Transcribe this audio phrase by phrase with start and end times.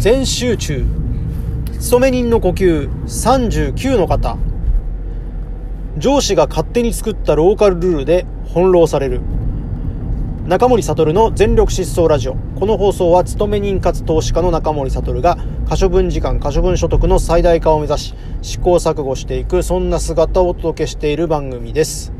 [0.00, 0.86] 全集中。
[1.78, 2.88] 勤め人の呼吸。
[3.04, 4.38] 39の方。
[5.98, 9.20] 上司が勝手に作ったローカルルールで翻弄される。
[10.46, 12.36] 中森悟の全力疾走ラジオ。
[12.58, 15.36] この放送は勤め人かつ投資家の中森悟が
[15.68, 22.14] 可処分時間可処分所得の最大化を目指し試行錯誤していくそんな姿をお届けしている番組です。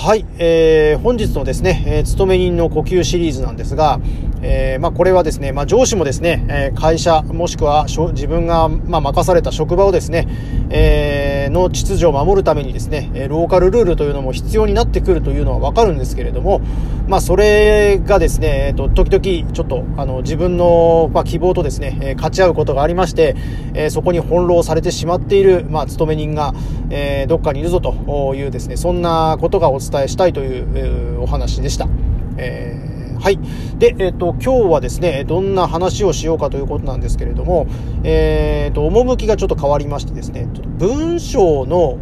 [0.00, 3.98] はい、えー、本日のですね、えー、勤め人の呼吸シリーズなんですが、
[4.42, 10.28] えー、まあ、これはですね、まあ、上司もですね、え会社、もしくは自分が、まあ、任された職場をですね、
[10.70, 16.60] えー、の秩序を守るためにですね、ローカルルールというのも必要になってくるというのはわかるんですけれども、
[17.06, 23.36] まあ、それがですね、えっ、と、時々、ちょっと、あの、自分の、ま、希望とですね、え勝ち合うことがありまして、
[23.74, 26.54] えそこに翻弄されてしまっている、まあ、勤め人が、
[26.90, 31.88] えどっかにいるぞというですね、そんなことがお伝えしたいという、お話でした。
[32.36, 32.87] えー
[33.20, 33.38] はい。
[33.78, 37.66] で、えっ、ー、と、今日はですね、どんな話をしようかということなんですけれども、
[38.04, 41.98] えっ、ー、と、趣がちょっと変わりましてですね、ちょっと文章の、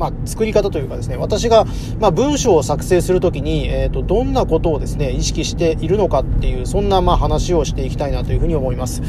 [0.00, 1.66] まあ、作り方というかですね、私が、
[2.00, 9.02] まあ、文章を作成するときに、えっ、ー、と、どんなことをですね、意識しているのかっていう、そんな、まあ、話をしていきたいなというふうに思います。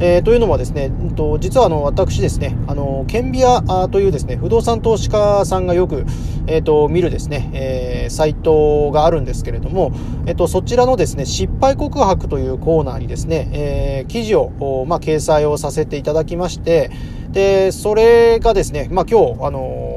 [0.00, 6.04] えー、というのはですね、えと、実はあの、私ですね、あの、ケンビアというですね、不動産投資家さんがよく、
[6.48, 9.92] えっ、ー、と、見るですね、えー、サイトがあるんですけれども、
[10.26, 16.90] えっ、と、そちらのですね、失敗告白というコーナーにですね、え記事を、まあ、掲載をさせていただきまして、
[17.32, 19.91] で、それがですね、まあ、今日、あの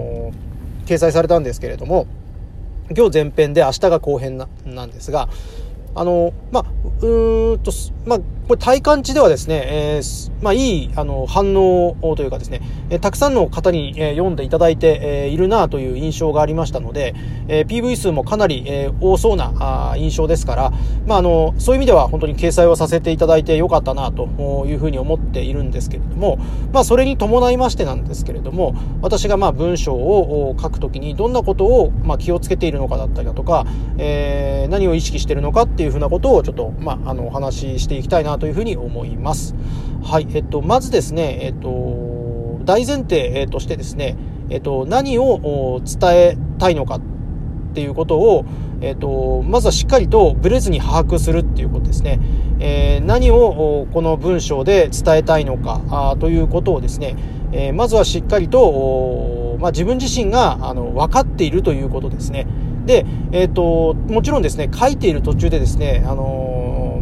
[0.85, 2.07] 掲載されたんですけれども、
[2.95, 5.27] 今日前編で明日が後編ななんですが、
[5.95, 6.65] あの、まあ、
[7.01, 7.71] うーんと、
[8.05, 17.15] まあ、これ体感値ではですね、えー、まあ、いい、あの、反応というかですね、え、たくさんの方に、え、読んでいただいて、え、いるなという印象がありましたので、
[17.47, 19.53] え、PV 数もかなり、え、多そうな
[19.91, 20.73] あ印象ですから、
[21.07, 26.37] まあ、あの、そういう意味では本当に掲載をさせていただいてよかったなというふうに思っているんですけれども、
[26.73, 33.65] まあ、それに伴いましてなんですけれども、私がまあ、文章を書くときにどんなことを、まあ、気をつけているのかだったりだとか、
[33.97, 39.55] えー、何を意識しているのかっていうふうなことをちょっと、まあ、あの、お話ししていきたいなというふうに思います。
[40.03, 42.04] はい、えっと、まずですね、えっと、
[42.65, 44.17] 大前提としてですね、
[44.49, 47.01] えっと、何を伝えたいのかっ
[47.73, 48.45] ていうことを、
[48.81, 52.19] えっと、まずはしっかりとブレずに把握するっていうことですね。
[52.59, 57.15] えー、何をこの文章で伝えたいのかということをですね、
[57.51, 62.47] えー、まずはしっかりと、まあ、自分自身があの分かっているということですね。
[62.85, 66.54] で、えっ、と、もちろんですね、書いている途中でですね、あの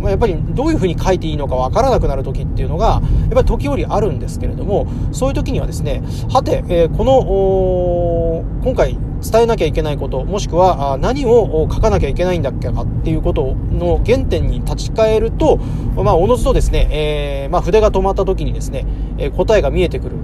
[0.03, 15.57] まあ、やっぱりどういうふうに書いていいのかわからなくなる時っていうのが、やっぱり時折あるんですけれども、そういう時にはですね、はて、えー、この、今回伝えなきゃいけないこと、もしくは何を書かなきゃいけないんだっけかっていうことの原点に立ち返ると、
[15.95, 18.85] まあ、おのずとですね、えー、まあ、筆が止まった時にですね、
[19.17, 20.17] え答えが見えてくる。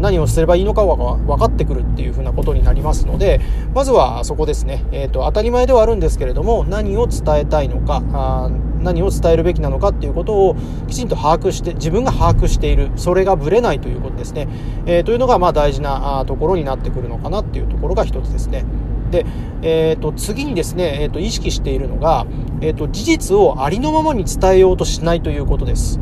[0.00, 3.40] 何をすればいいのかが分かってくるっていうふうなことになりますので、
[3.72, 8.50] まずはそこですね、え、ー、と、当たり前ではあるんですけれども、何を伝えたいのか、
[8.82, 10.56] 何を伝えるべきなのかっていうことを
[10.88, 14.48] きちんと把握して、自分が把握している、それがぶれないということですね。
[14.86, 18.64] えー、というのが、まあ大事なところになってくるのかなっていうところが一つですね。
[19.10, 19.26] で、
[19.62, 22.26] えー、と次にですね、えー、と意識しているのが、
[22.60, 26.00] えー、と事実をありのままに伝えようとしないということです。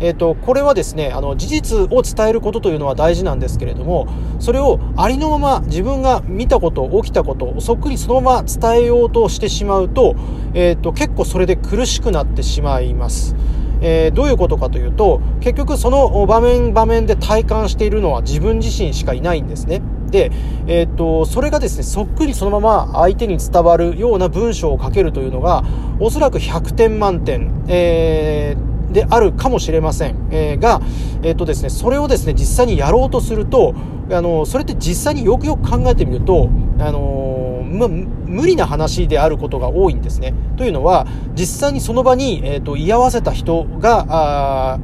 [0.00, 10.16] えっ、ー、と、これはですね、あの、事実を伝えることというのは大事なんですけれども、それをありのまま自分が見たこと、起きたことをそっくりそのまま伝えようとしてしまうと、
[10.54, 13.36] えっ、ー、と、結構それで苦しくなってしまいます。
[13.82, 19.80] えー、どういうことかというと、結局その場面場面で体感しているのは自分自身しかいないんですね。
[20.10, 20.32] で、
[20.66, 25.62] えっ、と、それがですね、そっくりそのまま相手に伝わるような文章を書けるというのが、
[25.98, 30.16] おそらく100点満点、えーであるかもしれません。
[30.30, 30.80] えー、が、
[31.22, 33.74] えっ、ー、とですね、それをですね、実際にやろうとすると、
[34.10, 40.34] あの、それって実際によくよく考えてみると、あのま、無理な話であることが多いんですね。
[40.56, 44.78] というのは、実際にその場に、えっ、ー、と、居合わせた人が、あ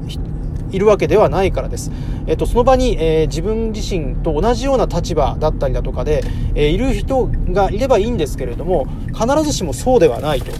[0.71, 1.91] いるわけではないからです。
[2.27, 6.23] えっと、その場に、えー、自分自身と同じような立場だったりだとかで、
[6.55, 10.51] えー、いる人がいればいいんですけれども、必ずしもそうではないと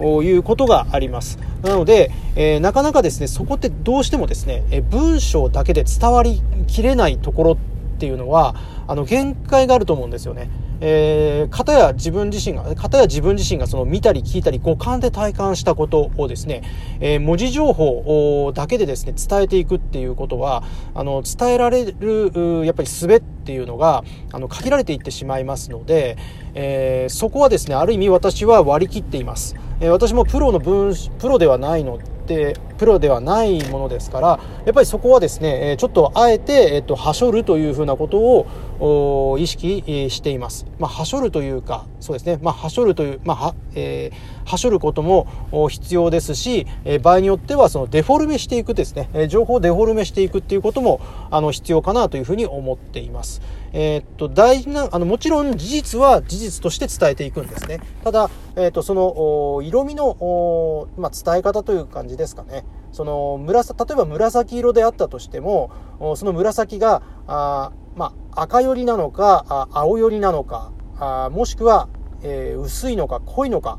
[0.00, 1.38] いうことがあります。
[1.62, 7.56] なので、えー、なかなかですね、そこってどうしてもですね、え文章だけで伝わりきれないところっ
[7.98, 8.54] ていうのは、
[8.88, 10.50] あの、限界があると思うんですよね。
[10.80, 16.62] えー、方や自分自身が、方や自分自身がその見たり聞いたり五感で体感したことをですね、
[17.00, 20.64] えー、文字情報だけでですね、伝えていくっていうことは、
[20.94, 26.16] あの、伝えられる、やっぱり術っていうのが、あの、限られていってしまいますので、
[26.54, 29.54] えー、そこはですね、ある意味私は割り切っています。
[29.80, 38.46] え私もプロの文、プロではないので、プロではないものですからやっぱりそこはですねちょっとあえて、えっと、はしょるというふうなこと
[38.78, 40.66] を意識しています。
[40.78, 45.26] まあ、はしょるというかそうですね、まあ、はしょるという、まあはえー、はしょることも
[45.68, 51.00] 必要ですし、え場合によってはそのデフォルメしていくですね、え情報をデフォルメしていくっていうことも
[51.30, 53.42] あの必要かなというふうに思っています。
[53.72, 57.80] えー、っと、大事な、あの、もちろん事実は事実として伝えていくんですね。
[58.02, 62.64] ただ、えー、っと、その、色味の、まあ、伝え方という感じですかね。
[62.92, 65.70] その、紫、例えば紫色であったとしても、
[66.16, 71.88] その紫が、あまあ、赤寄りなのか、あ青寄りなのか、あもしくは、
[72.22, 73.78] えー、薄いのか濃いのか、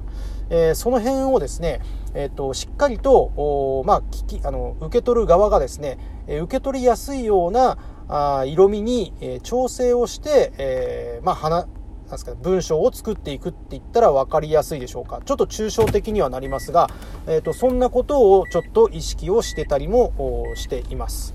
[0.49, 1.81] えー、その辺をですね、
[2.13, 5.97] えーと、しっかりと、まあ、聞きあの受け取る側がですね、
[6.27, 7.77] え受け取りやすいような
[8.11, 16.89] あ色味に、え調整をして、えー、まあ、花なんですか文章を作っていくって言ったら分かりやすいでしょうかちょっと抽象的にはなりますが、
[17.25, 21.33] えーと、そんなことをちょっと意識をしてたりもしています。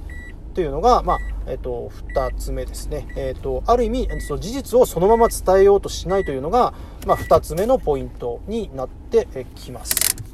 [0.55, 6.73] というのが、まあえーと、2つ目ですね、えーと、ある意味その事実をそのまま伝えようとしないというのが、
[7.07, 10.26] まあ、2つ目のポイントになってきます。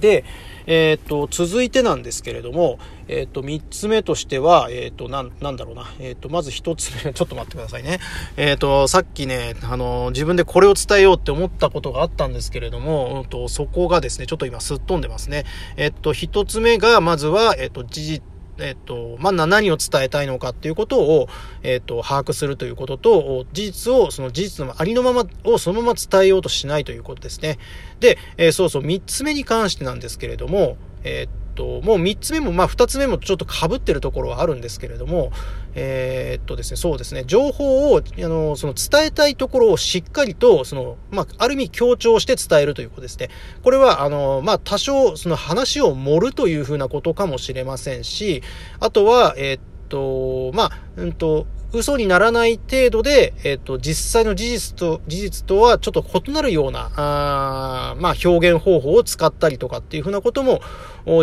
[0.00, 0.24] で、
[0.66, 5.86] えっ、ー、と、続いてなんですけれども、えっ、ー、と、3つ目としては、えっ、ー、と、なん、なんだろうな。
[5.98, 8.00] えっ、と、まず1つ目、 ちょっと待ってくださいね。
[8.36, 15.44] えっ、と、さっきね、あの、自分でこれを伝えようって思ったことがあったんですけれども、うんと、そこがですね、ちょっと今すっ飛んでますね。
[15.78, 18.22] えっ、と、1つ目が、まずは、えっ、と、事実、
[18.58, 21.28] えっと、まあ、何を伝えたいのかっていうことを、
[21.62, 27.58] えっと、把握するということと、事実を、その事実のありのままをそのまま伝えようとしないということですね。
[28.00, 35.32] で、えー、そうそう、三つ目に関してなんですけれども、えっと、もう3つ目も、まあ2つ目もちょっと被ってるところはあるんですけれども、
[35.74, 43.28] えー、っとですね、そうですね、情報を、あの、その伝えたいところをしっかりと、その、まあ、ある意味強調して伝えるということですね。
[43.64, 48.42] これは、あの、まあ、多少、その話を盛るというふうなことかもしれませんし、
[48.78, 60.60] あとは、えー、っと、まあ、うんと、嘘にならない程度で、えっ、と、実際の事実と、事実とはちょっと異なるような、あまあ、表現方法を使ったりとかっていうふうなことも、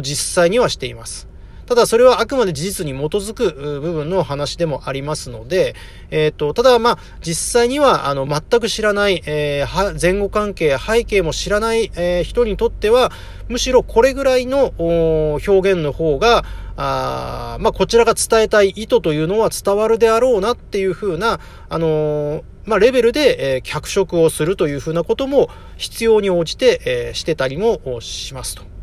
[0.03, 1.27] 実際にはしています。
[1.65, 3.51] ただそれはあくまで事実に基づく
[3.81, 5.75] 部分の話でもありますので、
[6.11, 13.11] えっ、ー、と、ただまあ、実際には、あの、全く知らない、えー、前後関係、背景も知らない、えー、人にとっては、
[13.49, 16.43] むしろこれぐらいの表現の方が、
[16.77, 21.39] あまあ、こちらが伝えたい意図というのは伝わるであろうなっていうふうな、
[21.69, 28.74] あのー、まあ、レベルで、えー、脚色をするというふうなことも必要に応じて、えー、してたりもしますと。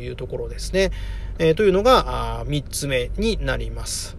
[0.00, 0.90] いうところですね。
[1.38, 4.16] えー、というのが3つ目になります。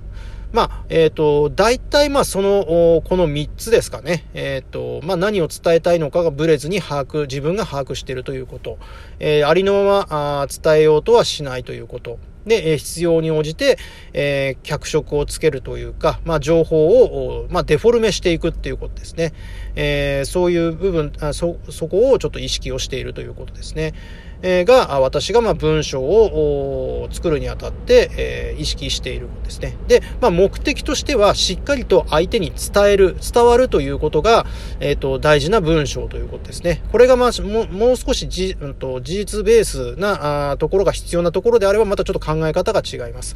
[0.54, 4.26] まあ、えっ、ー、と、大体まあその、この3つですかね。
[4.34, 8.78] えっ、ー、と、まあ何を伝えたいのかがブレずに把握、自分が把握しているということ。
[9.20, 12.20] えー、ありのままあ伝えようとはしないということ。
[12.46, 13.78] で、必要に応じて、
[14.14, 19.34] えー、脚色をつけるというか、まあ、情報を、まあ、デフォルメしていくっていうことですね。
[19.76, 23.94] えー、そういう部分あそ、そこをちょっと意識をしているということですね。
[24.44, 29.78] え、が、私がまあ文章を作るにあたって、え、意識しているんですね。
[29.88, 34.46] で、まあ、目的としては、しっかりと相手に伝える、伝わるということが、
[34.80, 36.82] えっ、と、大事な文章ということですね。
[36.92, 43.36] これがまあ、ももう少しじ、うんと、事実ベースなあところが必要なところであれば、またちょっと考え方が違います。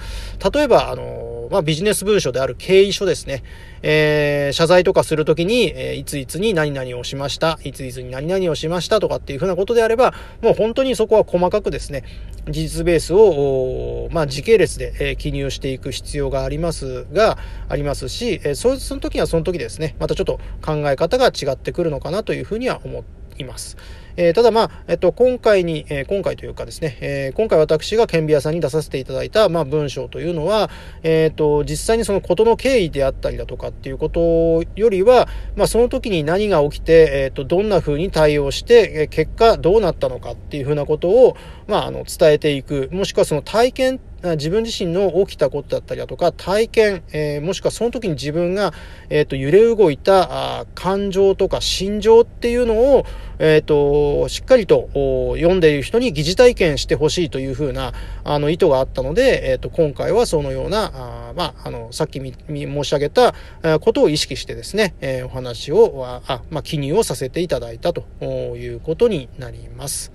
[0.54, 3.44] 例えば、あの、まあ、ビジネス文書である経緯書ですね。
[3.88, 12.04] えー、謝罪とかするときに、えー、いついつに何々をしました、いついつに何々をしましたとかっていうふうなことであれば、もう本当にそこは細かくですね、
[12.49, 17.37] 事実ベースを、まあ、時系列で、え、記入していく必要がありますが、
[17.69, 23.04] ありますし、えー、その時はその時ですね、またちょっと考え方が違ってくるのかなというふうには思
[23.37, 23.78] います。
[24.18, 30.69] えー、ただまあ、えっと、今回に、えー、今回というかですね、えー、今回私が顕微屋さんに出させていただいた、まあ、文章というのは、
[31.04, 44.00] えっと、実際にそのことの経緯であったりだとかっていうことよりは、まあ、その時に何が起きて、えっと、どんな風に対応して、え結果どうなったのかっていうふうなことを、まあ、あの、伝えていく、もしくはその体験
[44.32, 48.74] 自分自身の起きたことだったりだとか、体験、えー、もしくはその時に自分が、
[49.10, 53.06] え、ー、と、揺れ動いた感情とか心情っていうのを、
[53.40, 54.90] え、ー、と、しっかりと
[55.36, 63.34] 読んでいる人に疑似体験してほしいというふうな、あの、意図があったので、えっ、と、今回はそのような、あまあ、あの、さっき申し上げた
[63.80, 70.12] ことを意識してですね、えお話を、あ、まあ、記入をさせていただいたということになります。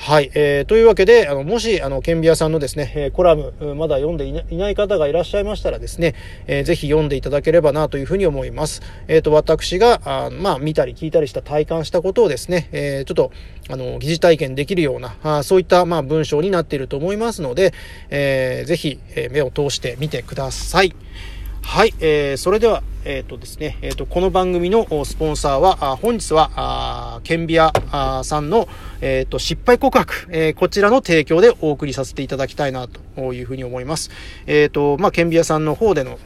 [0.00, 0.30] はい。
[0.34, 6.14] えー、というわけで、あの、もし、あの、ケンビアさんのですね、えー、コラム、まだ読んでいない方がいらっしゃいましたらですね、
[6.46, 8.80] えー、ぜひ読んでいただければなというふうに思います。
[9.08, 13.32] えっ、ー、と、私が、あまあ、見たり聞いたりした体感したことをですね、えー、ちょっと、
[13.70, 17.74] あの、疑似体験できるような、あそういった、まあ、文章になっていると思いますので、
[18.08, 20.94] えー、ぜひ、えー、目を通してみてください。
[21.62, 27.72] はい、えー、それでは、えっ、ー、とですね、えっ、ー、と、この番組のスポンサーは、本日は、あケンビア
[28.22, 28.68] さんの、
[29.00, 34.10] えっ、と、失敗告白、え、こちらの提供でお送りさせていただきたいな、というふうに思います。
[34.46, 36.18] えっ、と、まあ、ケンビアさんの方での、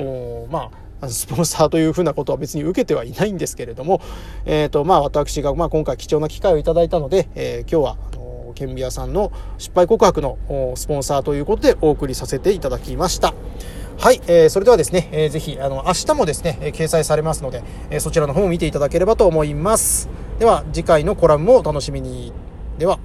[0.50, 0.70] ま
[1.00, 4.00] あ、スポンサーというふうなことは別に受けてはいないんですけれども、
[4.44, 10.36] えっ、と、まあ、私が、まあ、今回貴重な機会をいただいたので、え今日は、あのケンビアさんの失敗告白の
[10.74, 13.34] スポンサーということでお送りさせていただきました。
[14.02, 20.08] はい、えー、それではですね、えー、ぜひ、あの、明日もですね、え掲載されますので、え、そちらの方も見ていただければと思います。
[20.40, 22.32] では、次回のコラムもお楽しみに。
[22.78, 22.98] では、